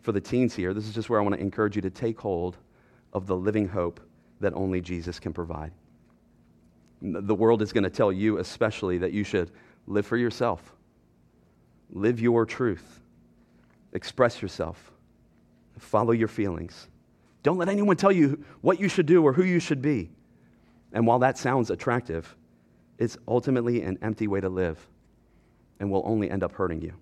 [0.00, 2.18] For the teens here, this is just where I want to encourage you to take
[2.18, 2.56] hold
[3.12, 4.00] of the living hope
[4.40, 5.70] that only Jesus can provide.
[7.02, 9.50] The world is going to tell you, especially, that you should
[9.86, 10.74] live for yourself,
[11.90, 13.00] live your truth,
[13.92, 14.92] express yourself,
[15.78, 16.88] follow your feelings.
[17.42, 20.10] Don't let anyone tell you what you should do or who you should be.
[20.92, 22.34] And while that sounds attractive,
[22.98, 24.86] it's ultimately an empty way to live
[25.82, 26.92] and will only end up hurting you.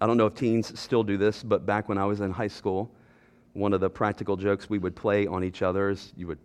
[0.00, 2.46] I don't know if teens still do this, but back when I was in high
[2.46, 2.92] school,
[3.54, 6.38] one of the practical jokes we would play on each other is you would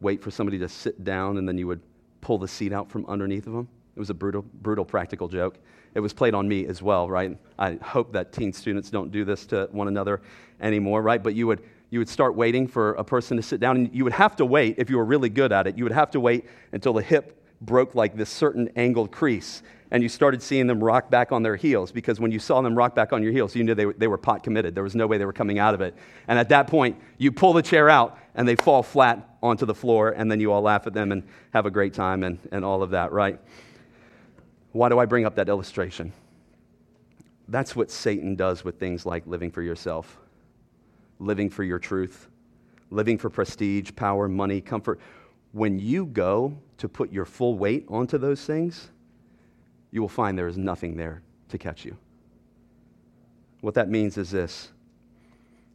[0.00, 1.80] wait for somebody to sit down and then you would
[2.20, 3.68] pull the seat out from underneath of them.
[3.94, 5.56] It was a brutal, brutal practical joke.
[5.94, 7.38] It was played on me as well, right?
[7.60, 10.20] I hope that teen students don't do this to one another
[10.60, 11.22] anymore, right?
[11.22, 14.02] But you would, you would start waiting for a person to sit down, and you
[14.02, 16.18] would have to wait, if you were really good at it, you would have to
[16.18, 20.82] wait until the hip broke like this certain angled crease and you started seeing them
[20.82, 23.54] rock back on their heels because when you saw them rock back on your heels,
[23.54, 24.74] you knew they, they were pot committed.
[24.74, 25.94] There was no way they were coming out of it.
[26.26, 29.74] And at that point, you pull the chair out and they fall flat onto the
[29.74, 31.22] floor, and then you all laugh at them and
[31.54, 33.40] have a great time and, and all of that, right?
[34.72, 36.12] Why do I bring up that illustration?
[37.48, 40.18] That's what Satan does with things like living for yourself,
[41.18, 42.28] living for your truth,
[42.90, 45.00] living for prestige, power, money, comfort.
[45.52, 48.90] When you go to put your full weight onto those things,
[49.90, 51.96] you will find there is nothing there to catch you.
[53.60, 54.72] What that means is this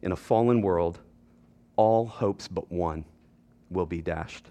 [0.02, 1.00] in a fallen world,
[1.76, 3.04] all hopes but one
[3.70, 4.46] will be dashed.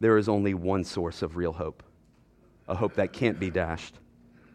[0.00, 1.82] There is only one source of real hope
[2.68, 3.96] a hope that can't be dashed,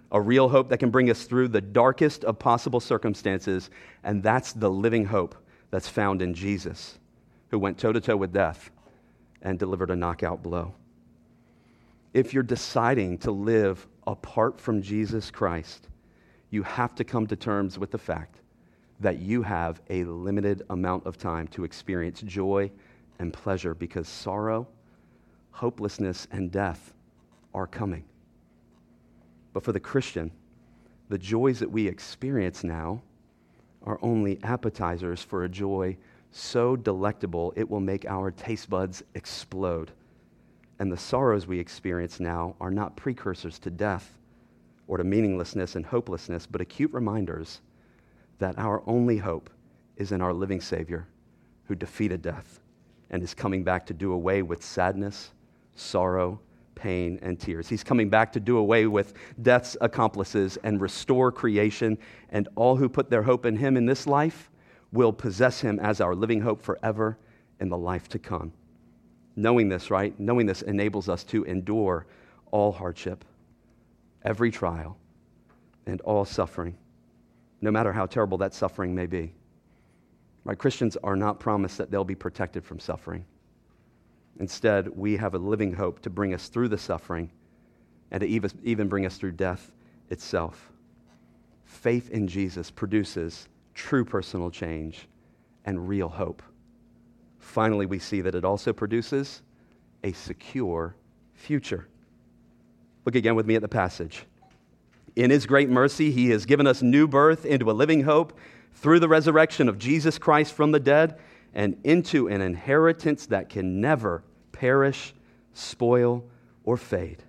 [0.10, 3.70] a real hope that can bring us through the darkest of possible circumstances,
[4.06, 5.36] and that's the living hope
[5.70, 6.98] that's found in Jesus,
[7.50, 8.72] who went toe to toe with death
[9.42, 10.74] and delivered a knockout blow.
[12.16, 15.90] If you're deciding to live apart from Jesus Christ,
[16.50, 18.40] you have to come to terms with the fact
[19.02, 22.72] that you have a limited amount of time to experience joy
[23.20, 24.66] and pleasure because sorrow,
[25.52, 26.94] hopelessness, and death
[27.54, 28.06] are coming.
[29.52, 30.32] But for the Christian,
[31.10, 33.02] the joys that we experience now
[33.84, 35.98] are only appetizers for a joy
[36.32, 39.92] so delectable it will make our taste buds explode
[40.80, 44.18] and the sorrows we experience now are not precursors to death
[44.88, 47.62] or to meaninglessness and hopelessness, but acute reminders
[48.40, 49.50] that our only hope
[49.98, 51.08] is in our living Savior
[51.68, 52.60] who defeated death
[53.10, 55.32] and is coming back to do away with sadness,
[55.76, 56.40] sorrow,
[56.76, 57.70] pain, and tears.
[57.70, 61.98] He's coming back to do away with death's accomplices and restore creation,
[62.30, 64.52] and all who put their hope in Him in this life
[64.92, 67.18] will possess Him as our living hope forever
[67.60, 68.52] in the life to come.
[69.36, 70.18] Knowing this, right?
[70.20, 72.06] Knowing this enables us to endure
[72.52, 73.26] all hardship,
[74.24, 74.98] every trial,
[75.86, 76.78] and all suffering,
[77.62, 79.34] no matter how terrible that suffering may be.
[80.44, 80.58] Right?
[80.58, 83.26] Christians are not promised that they'll be protected from suffering.
[84.40, 87.32] Instead, we have a living hope to bring us through the suffering
[88.12, 89.72] and to even bring us through death
[90.10, 90.72] itself.
[91.64, 95.08] Faith in Jesus produces true personal change
[95.66, 96.44] and real hope.
[97.46, 99.42] Finally, we see that it also produces
[100.04, 100.96] a secure
[101.36, 101.88] future.
[103.06, 104.26] Look again with me at the passage.
[105.16, 108.38] In his great mercy, he has given us new birth into a living hope
[108.74, 111.18] through the resurrection of Jesus Christ from the dead
[111.54, 115.14] and into an inheritance that can never perish,
[115.54, 116.26] spoil,
[116.66, 117.24] or fade.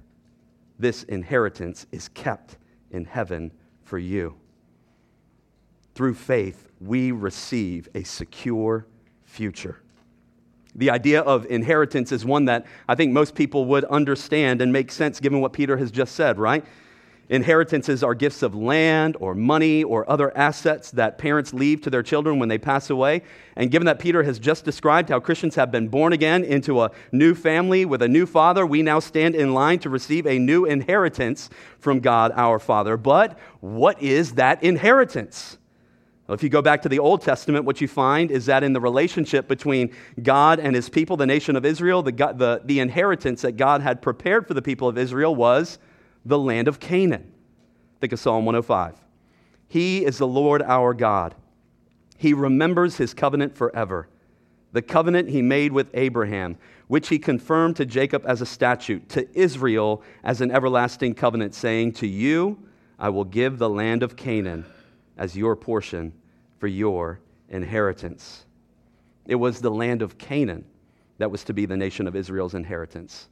[0.78, 2.56] This inheritance is kept
[2.90, 3.52] in heaven
[3.84, 4.34] for you.
[5.94, 8.86] Through faith, we receive a secure
[9.24, 9.82] future.
[10.76, 14.92] The idea of inheritance is one that I think most people would understand and make
[14.92, 16.64] sense given what Peter has just said, right?
[17.28, 22.02] Inheritances are gifts of land or money or other assets that parents leave to their
[22.02, 23.22] children when they pass away.
[23.56, 26.92] And given that Peter has just described how Christians have been born again into a
[27.10, 30.66] new family with a new father, we now stand in line to receive a new
[30.66, 32.96] inheritance from God our Father.
[32.96, 35.58] But what is that inheritance?
[36.26, 38.72] Well, if you go back to the Old Testament, what you find is that in
[38.72, 43.42] the relationship between God and his people, the nation of Israel, the, the, the inheritance
[43.42, 45.78] that God had prepared for the people of Israel was
[46.24, 47.32] the land of Canaan.
[48.00, 48.96] Think of Psalm 105.
[49.68, 51.36] He is the Lord our God.
[52.18, 54.08] He remembers his covenant forever,
[54.72, 56.58] the covenant he made with Abraham,
[56.88, 61.92] which he confirmed to Jacob as a statute, to Israel as an everlasting covenant, saying,
[61.92, 62.58] To you
[62.98, 64.64] I will give the land of Canaan
[65.16, 66.12] as your portion
[66.58, 68.44] for your inheritance.
[69.26, 70.64] It was the land of Canaan
[71.18, 73.28] that was to be the nation of Israel's inheritance.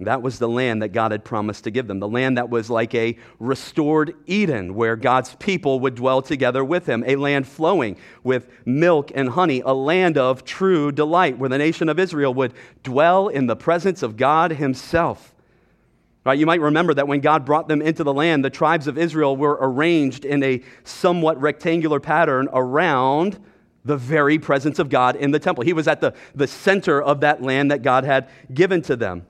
[0.00, 2.68] That was the land that God had promised to give them, the land that was
[2.68, 7.96] like a restored Eden where God's people would dwell together with Him, a land flowing
[8.22, 12.52] with milk and honey, a land of true delight where the nation of Israel would
[12.82, 15.34] dwell in the presence of God Himself.
[16.26, 18.98] Right, you might remember that when God brought them into the land, the tribes of
[18.98, 23.38] Israel were arranged in a somewhat rectangular pattern around
[23.84, 25.62] the very presence of God in the temple.
[25.62, 29.24] He was at the, the center of that land that God had given to them.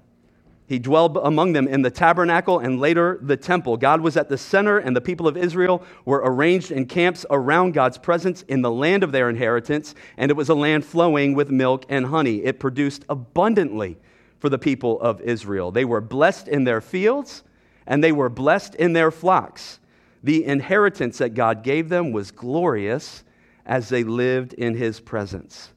[0.69, 3.77] He dwelled among them in the tabernacle and later the temple.
[3.77, 7.73] God was at the center, and the people of Israel were arranged in camps around
[7.73, 11.51] God's presence in the land of their inheritance, and it was a land flowing with
[11.51, 12.43] milk and honey.
[12.43, 13.99] It produced abundantly
[14.39, 15.71] for the people of Israel.
[15.71, 17.43] They were blessed in their fields,
[17.87, 19.81] and they were blessed in their flocks.
[20.23, 23.25] The inheritance that God gave them was glorious
[23.65, 25.73] as they lived in his presence.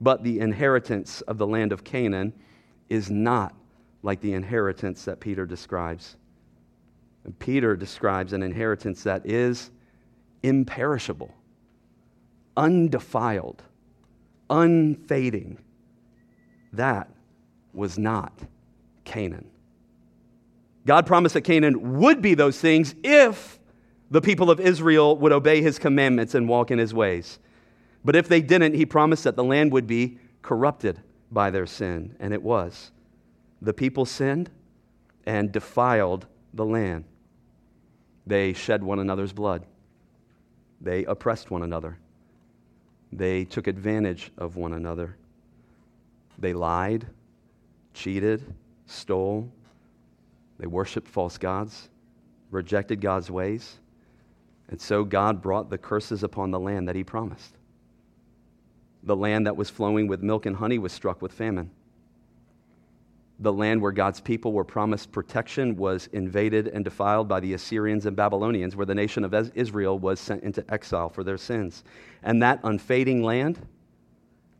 [0.00, 2.32] But the inheritance of the land of Canaan
[2.88, 3.54] is not
[4.02, 6.16] like the inheritance that Peter describes.
[7.24, 9.70] And Peter describes an inheritance that is
[10.42, 11.34] imperishable,
[12.56, 13.62] undefiled,
[14.48, 15.58] unfading.
[16.72, 17.10] That
[17.76, 18.32] was not
[19.04, 19.50] Canaan.
[20.86, 23.58] God promised that Canaan would be those things if
[24.10, 27.38] the people of Israel would obey his commandments and walk in his ways.
[28.04, 31.00] But if they didn't, he promised that the land would be corrupted
[31.30, 32.92] by their sin, and it was
[33.60, 34.50] the people sinned
[35.24, 37.04] and defiled the land.
[38.26, 39.64] They shed one another's blood.
[40.80, 41.98] They oppressed one another.
[43.12, 45.16] They took advantage of one another.
[46.38, 47.06] They lied,
[47.96, 48.44] cheated,
[48.86, 49.50] stole.
[50.58, 51.88] They worshiped false gods,
[52.50, 53.78] rejected God's ways.
[54.68, 57.56] And so God brought the curses upon the land that He promised.
[59.02, 61.70] The land that was flowing with milk and honey was struck with famine
[63.40, 68.06] the land where God's people were promised protection was invaded and defiled by the Assyrians
[68.06, 71.84] and Babylonians, where the nation of Israel was sent into exile for their sins.
[72.22, 73.58] And that unfading land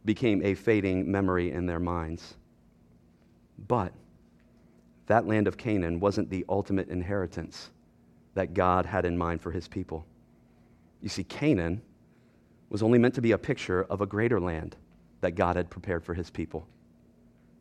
[0.05, 2.37] became a fading memory in their minds.
[3.59, 3.93] But
[5.07, 7.71] that land of Canaan wasn't the ultimate inheritance
[8.35, 10.05] that God had in mind for his people.
[11.01, 11.81] You see, Canaan
[12.69, 14.77] was only meant to be a picture of a greater land
[15.21, 16.67] that God had prepared for his people.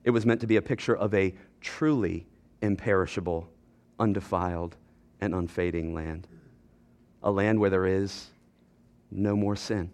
[0.03, 2.25] It was meant to be a picture of a truly
[2.61, 3.49] imperishable,
[3.99, 4.75] undefiled,
[5.21, 6.27] and unfading land.
[7.23, 8.27] A land where there is
[9.11, 9.89] no more sin,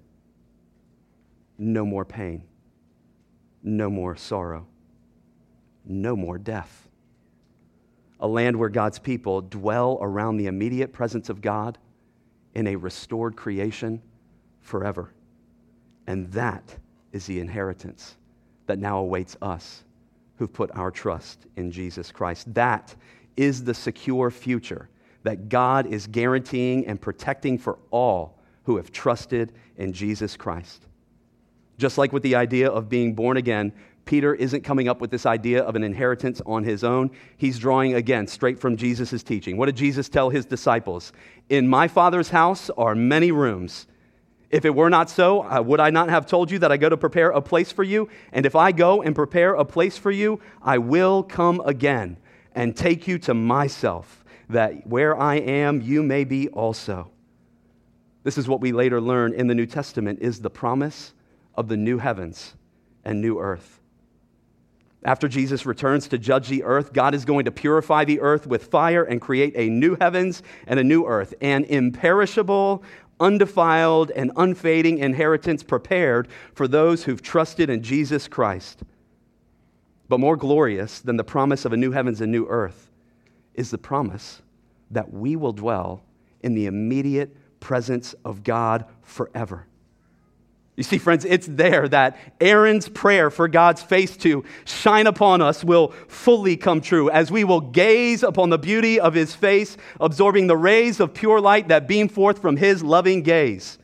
[1.58, 2.44] no more pain,
[3.64, 4.66] no more sorrow,
[5.86, 6.88] no more death.
[8.20, 11.78] A land where God's people dwell around the immediate presence of God
[12.54, 14.02] in a restored creation
[14.62, 15.12] forever.
[16.08, 16.76] And that
[17.12, 18.16] is the inheritance
[18.68, 19.84] that now awaits us
[20.38, 22.54] who've put our trust in Jesus Christ.
[22.54, 22.96] That
[23.38, 24.90] is the secure future
[25.24, 30.86] that God is guaranteeing and protecting for all who have trusted in Jesus Christ.
[31.78, 33.74] Just like with the idea of being born again,
[34.06, 37.12] Peter isn't coming up with this idea of an inheritance on his own.
[37.38, 39.58] He's drawing again straight from Jesus' teaching.
[39.58, 41.14] What did Jesus tell his disciples?
[41.50, 43.88] In my Father's house are many rooms.
[44.50, 46.98] If it were not so, would I not have told you that I go to
[46.98, 48.10] prepare a place for you?
[48.34, 52.18] And if I go and prepare a place for you, I will come again
[52.54, 57.12] and take you to myself, that where I am, you may be also.
[58.24, 61.14] This is what we later learn in the New Testament is the promise
[61.56, 62.56] of the new heavens
[63.06, 63.81] and new earth.
[65.04, 68.66] After Jesus returns to judge the earth, God is going to purify the earth with
[68.66, 72.84] fire and create a new heavens and a new earth, an imperishable,
[73.20, 78.84] undefiled, and unfading inheritance prepared for those who've trusted in Jesus Christ.
[80.08, 82.92] But more glorious than the promise of a new heavens and new earth
[83.56, 84.42] is the promise
[84.92, 86.04] that we will dwell
[86.42, 89.68] in the immediate presence of God forever.
[90.78, 95.64] You see, friends, it's there that Aaron's prayer for God's face to shine upon us
[95.64, 100.48] will fully come true as we will gaze upon the beauty of his face, absorbing
[100.48, 103.78] the rays of pure light that beam forth from his loving gaze.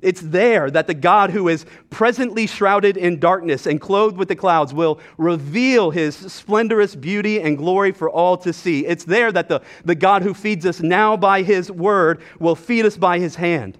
[0.00, 4.36] It's there that the God who is presently shrouded in darkness and clothed with the
[4.36, 8.86] clouds will reveal his splendorous beauty and glory for all to see.
[8.86, 12.86] It's there that the, the God who feeds us now by his word will feed
[12.86, 13.76] us by his hand.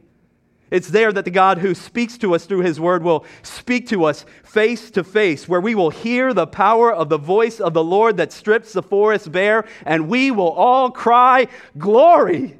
[0.70, 4.04] It's there that the God who speaks to us through his word will speak to
[4.04, 7.84] us face to face, where we will hear the power of the voice of the
[7.84, 11.48] Lord that strips the forest bare, and we will all cry,
[11.78, 12.58] Glory!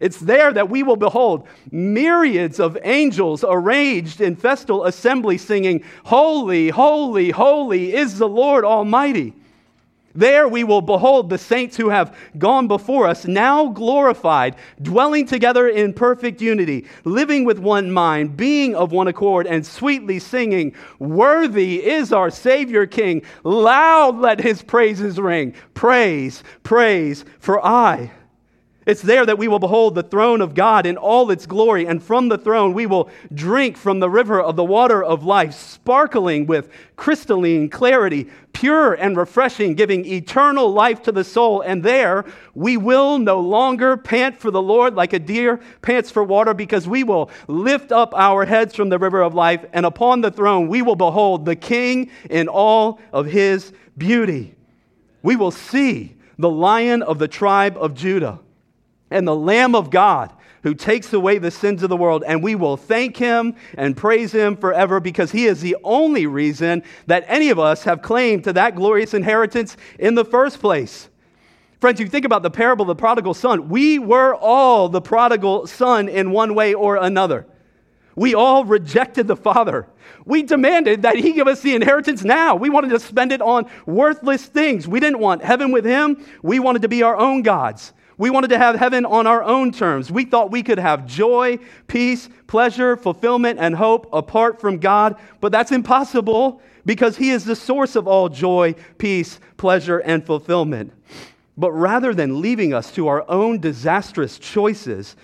[0.00, 6.70] It's there that we will behold myriads of angels arranged in festal assembly singing, Holy,
[6.70, 9.34] holy, holy is the Lord Almighty.
[10.14, 15.68] There we will behold the saints who have gone before us, now glorified, dwelling together
[15.68, 21.84] in perfect unity, living with one mind, being of one accord, and sweetly singing, Worthy
[21.84, 23.22] is our Savior King.
[23.44, 25.54] Loud let his praises ring.
[25.74, 28.10] Praise, praise, for I
[28.86, 32.02] It's there that we will behold the throne of God in all its glory, and
[32.02, 36.46] from the throne we will drink from the river of the water of life, sparkling
[36.46, 41.60] with crystalline clarity, pure and refreshing, giving eternal life to the soul.
[41.60, 42.24] And there
[42.54, 46.88] we will no longer pant for the Lord like a deer pants for water, because
[46.88, 50.68] we will lift up our heads from the river of life, and upon the throne
[50.68, 54.54] we will behold the King in all of his beauty.
[55.22, 58.40] We will see the lion of the tribe of Judah
[59.10, 60.32] and the Lamb of God
[60.62, 62.22] who takes away the sins of the world.
[62.26, 66.82] And we will thank him and praise him forever because he is the only reason
[67.06, 71.08] that any of us have claim to that glorious inheritance in the first place.
[71.80, 73.70] Friends, you think about the parable of the prodigal son.
[73.70, 77.46] We were all the prodigal son in one way or another.
[78.16, 79.86] We all rejected the Father.
[80.26, 82.54] We demanded that He give us the inheritance now.
[82.54, 84.86] We wanted to spend it on worthless things.
[84.86, 86.22] We didn't want heaven with Him.
[86.42, 87.94] We wanted to be our own gods.
[88.20, 90.12] We wanted to have heaven on our own terms.
[90.12, 95.52] We thought we could have joy, peace, pleasure, fulfillment, and hope apart from God, but
[95.52, 100.92] that's impossible because He is the source of all joy, peace, pleasure, and fulfillment.
[101.56, 105.16] But rather than leaving us to our own disastrous choices,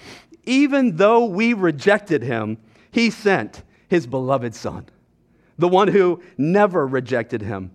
[0.46, 2.56] even though we rejected Him,
[2.92, 4.86] He sent His beloved Son,
[5.58, 7.72] the one who never rejected Him,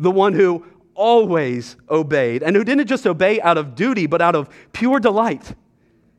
[0.00, 0.66] the one who
[0.98, 5.54] always obeyed, and who didn't just obey out of duty, but out of pure delight.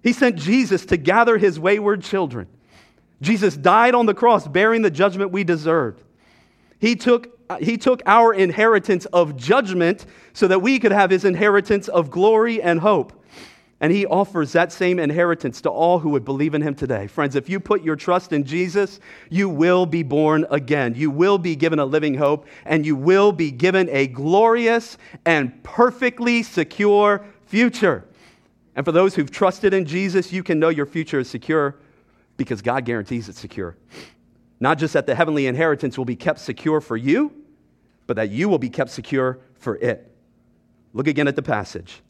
[0.02, 2.48] He sent Jesus to gather his wayward children.
[3.22, 6.02] Jesus died on the cross, bearing the judgment we deserved.
[6.80, 11.26] He took, uh, he took our inheritance of judgment so that we could have his
[11.26, 13.14] inheritance of glory and hope.
[13.82, 17.08] And he offers that same inheritance to all who would believe in him today.
[17.08, 19.00] Friends, if you put your trust in Jesus,
[19.30, 20.96] you will be born again.
[20.96, 25.64] You will be given a living hope, and you will be given a glorious and
[25.64, 28.04] perfectly secure future.
[28.76, 31.78] And for those who've trusted in Jesus, you can know your future is secure
[32.36, 33.78] because God guarantees it's secure.
[34.60, 37.32] Not just that the heavenly inheritance will be kept secure for you,
[38.08, 40.12] but that you will be kept secure for it.
[40.94, 42.02] Look again at the passage.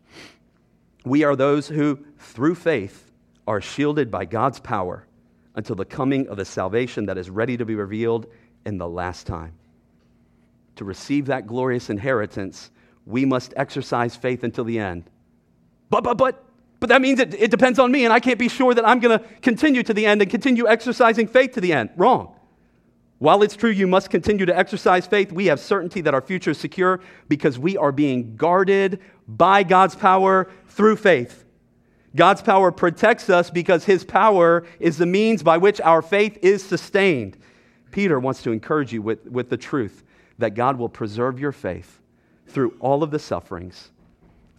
[1.10, 3.12] We are those who, through faith,
[3.48, 5.08] are shielded by God's power
[5.56, 8.28] until the coming of the salvation that is ready to be revealed
[8.64, 9.54] in the last time.
[10.76, 12.70] To receive that glorious inheritance,
[13.08, 15.10] we must exercise faith until the end.
[15.90, 16.46] But, but, but,
[16.80, 19.00] but that means it, it depends on me, and I can't be sure that I'm
[19.00, 21.90] going to continue to the end and continue exercising faith to the end.
[21.98, 22.36] Wrong.
[23.20, 26.52] While it's true you must continue to exercise faith, we have certainty that our future
[26.52, 31.44] is secure because we are being guarded by God's power through faith.
[32.16, 36.64] God's power protects us because his power is the means by which our faith is
[36.64, 37.38] sustained.
[37.92, 40.04] Peter wants to encourage you with, with the truth
[40.38, 42.00] that God will preserve your faith
[42.48, 43.92] through all of the sufferings,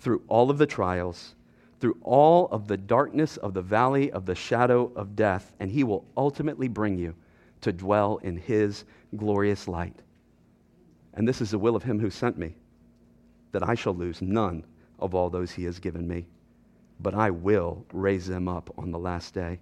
[0.01, 1.35] through all of the trials,
[1.81, 5.83] through all of the darkness of the valley of the shadow of death, and he
[5.83, 7.15] will ultimately bring you
[7.61, 8.85] to dwell in his
[9.17, 9.97] glorious light.
[11.15, 12.55] And this is the will of him who sent me,
[13.53, 14.65] that I shall lose none
[14.99, 16.27] of all those he has given me,
[17.01, 19.59] but I will raise them up on the last day.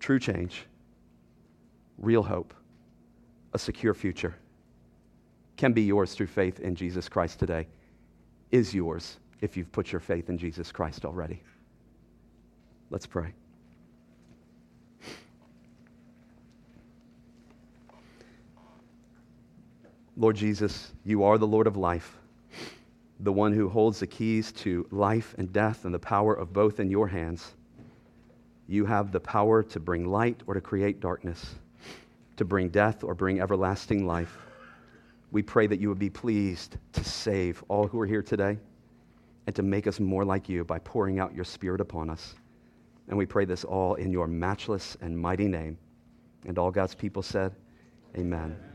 [0.00, 0.64] True change,
[1.98, 2.54] real hope,
[3.52, 4.34] a secure future
[5.56, 7.66] can be yours through faith in Jesus Christ today,
[8.50, 11.42] is yours if you've put your faith in Jesus Christ already.
[12.90, 13.34] Let's pray.
[20.18, 22.18] Lord Jesus, you are the Lord of life,
[23.20, 26.80] the one who holds the keys to life and death and the power of both
[26.80, 27.54] in your hands.
[28.66, 31.54] You have the power to bring light or to create darkness,
[32.36, 34.36] to bring death or bring everlasting life.
[35.30, 38.58] We pray that you would be pleased to save all who are here today
[39.46, 42.34] and to make us more like you by pouring out your Spirit upon us.
[43.06, 45.78] And we pray this all in your matchless and mighty name.
[46.44, 47.54] And all God's people said,
[48.16, 48.67] Amen.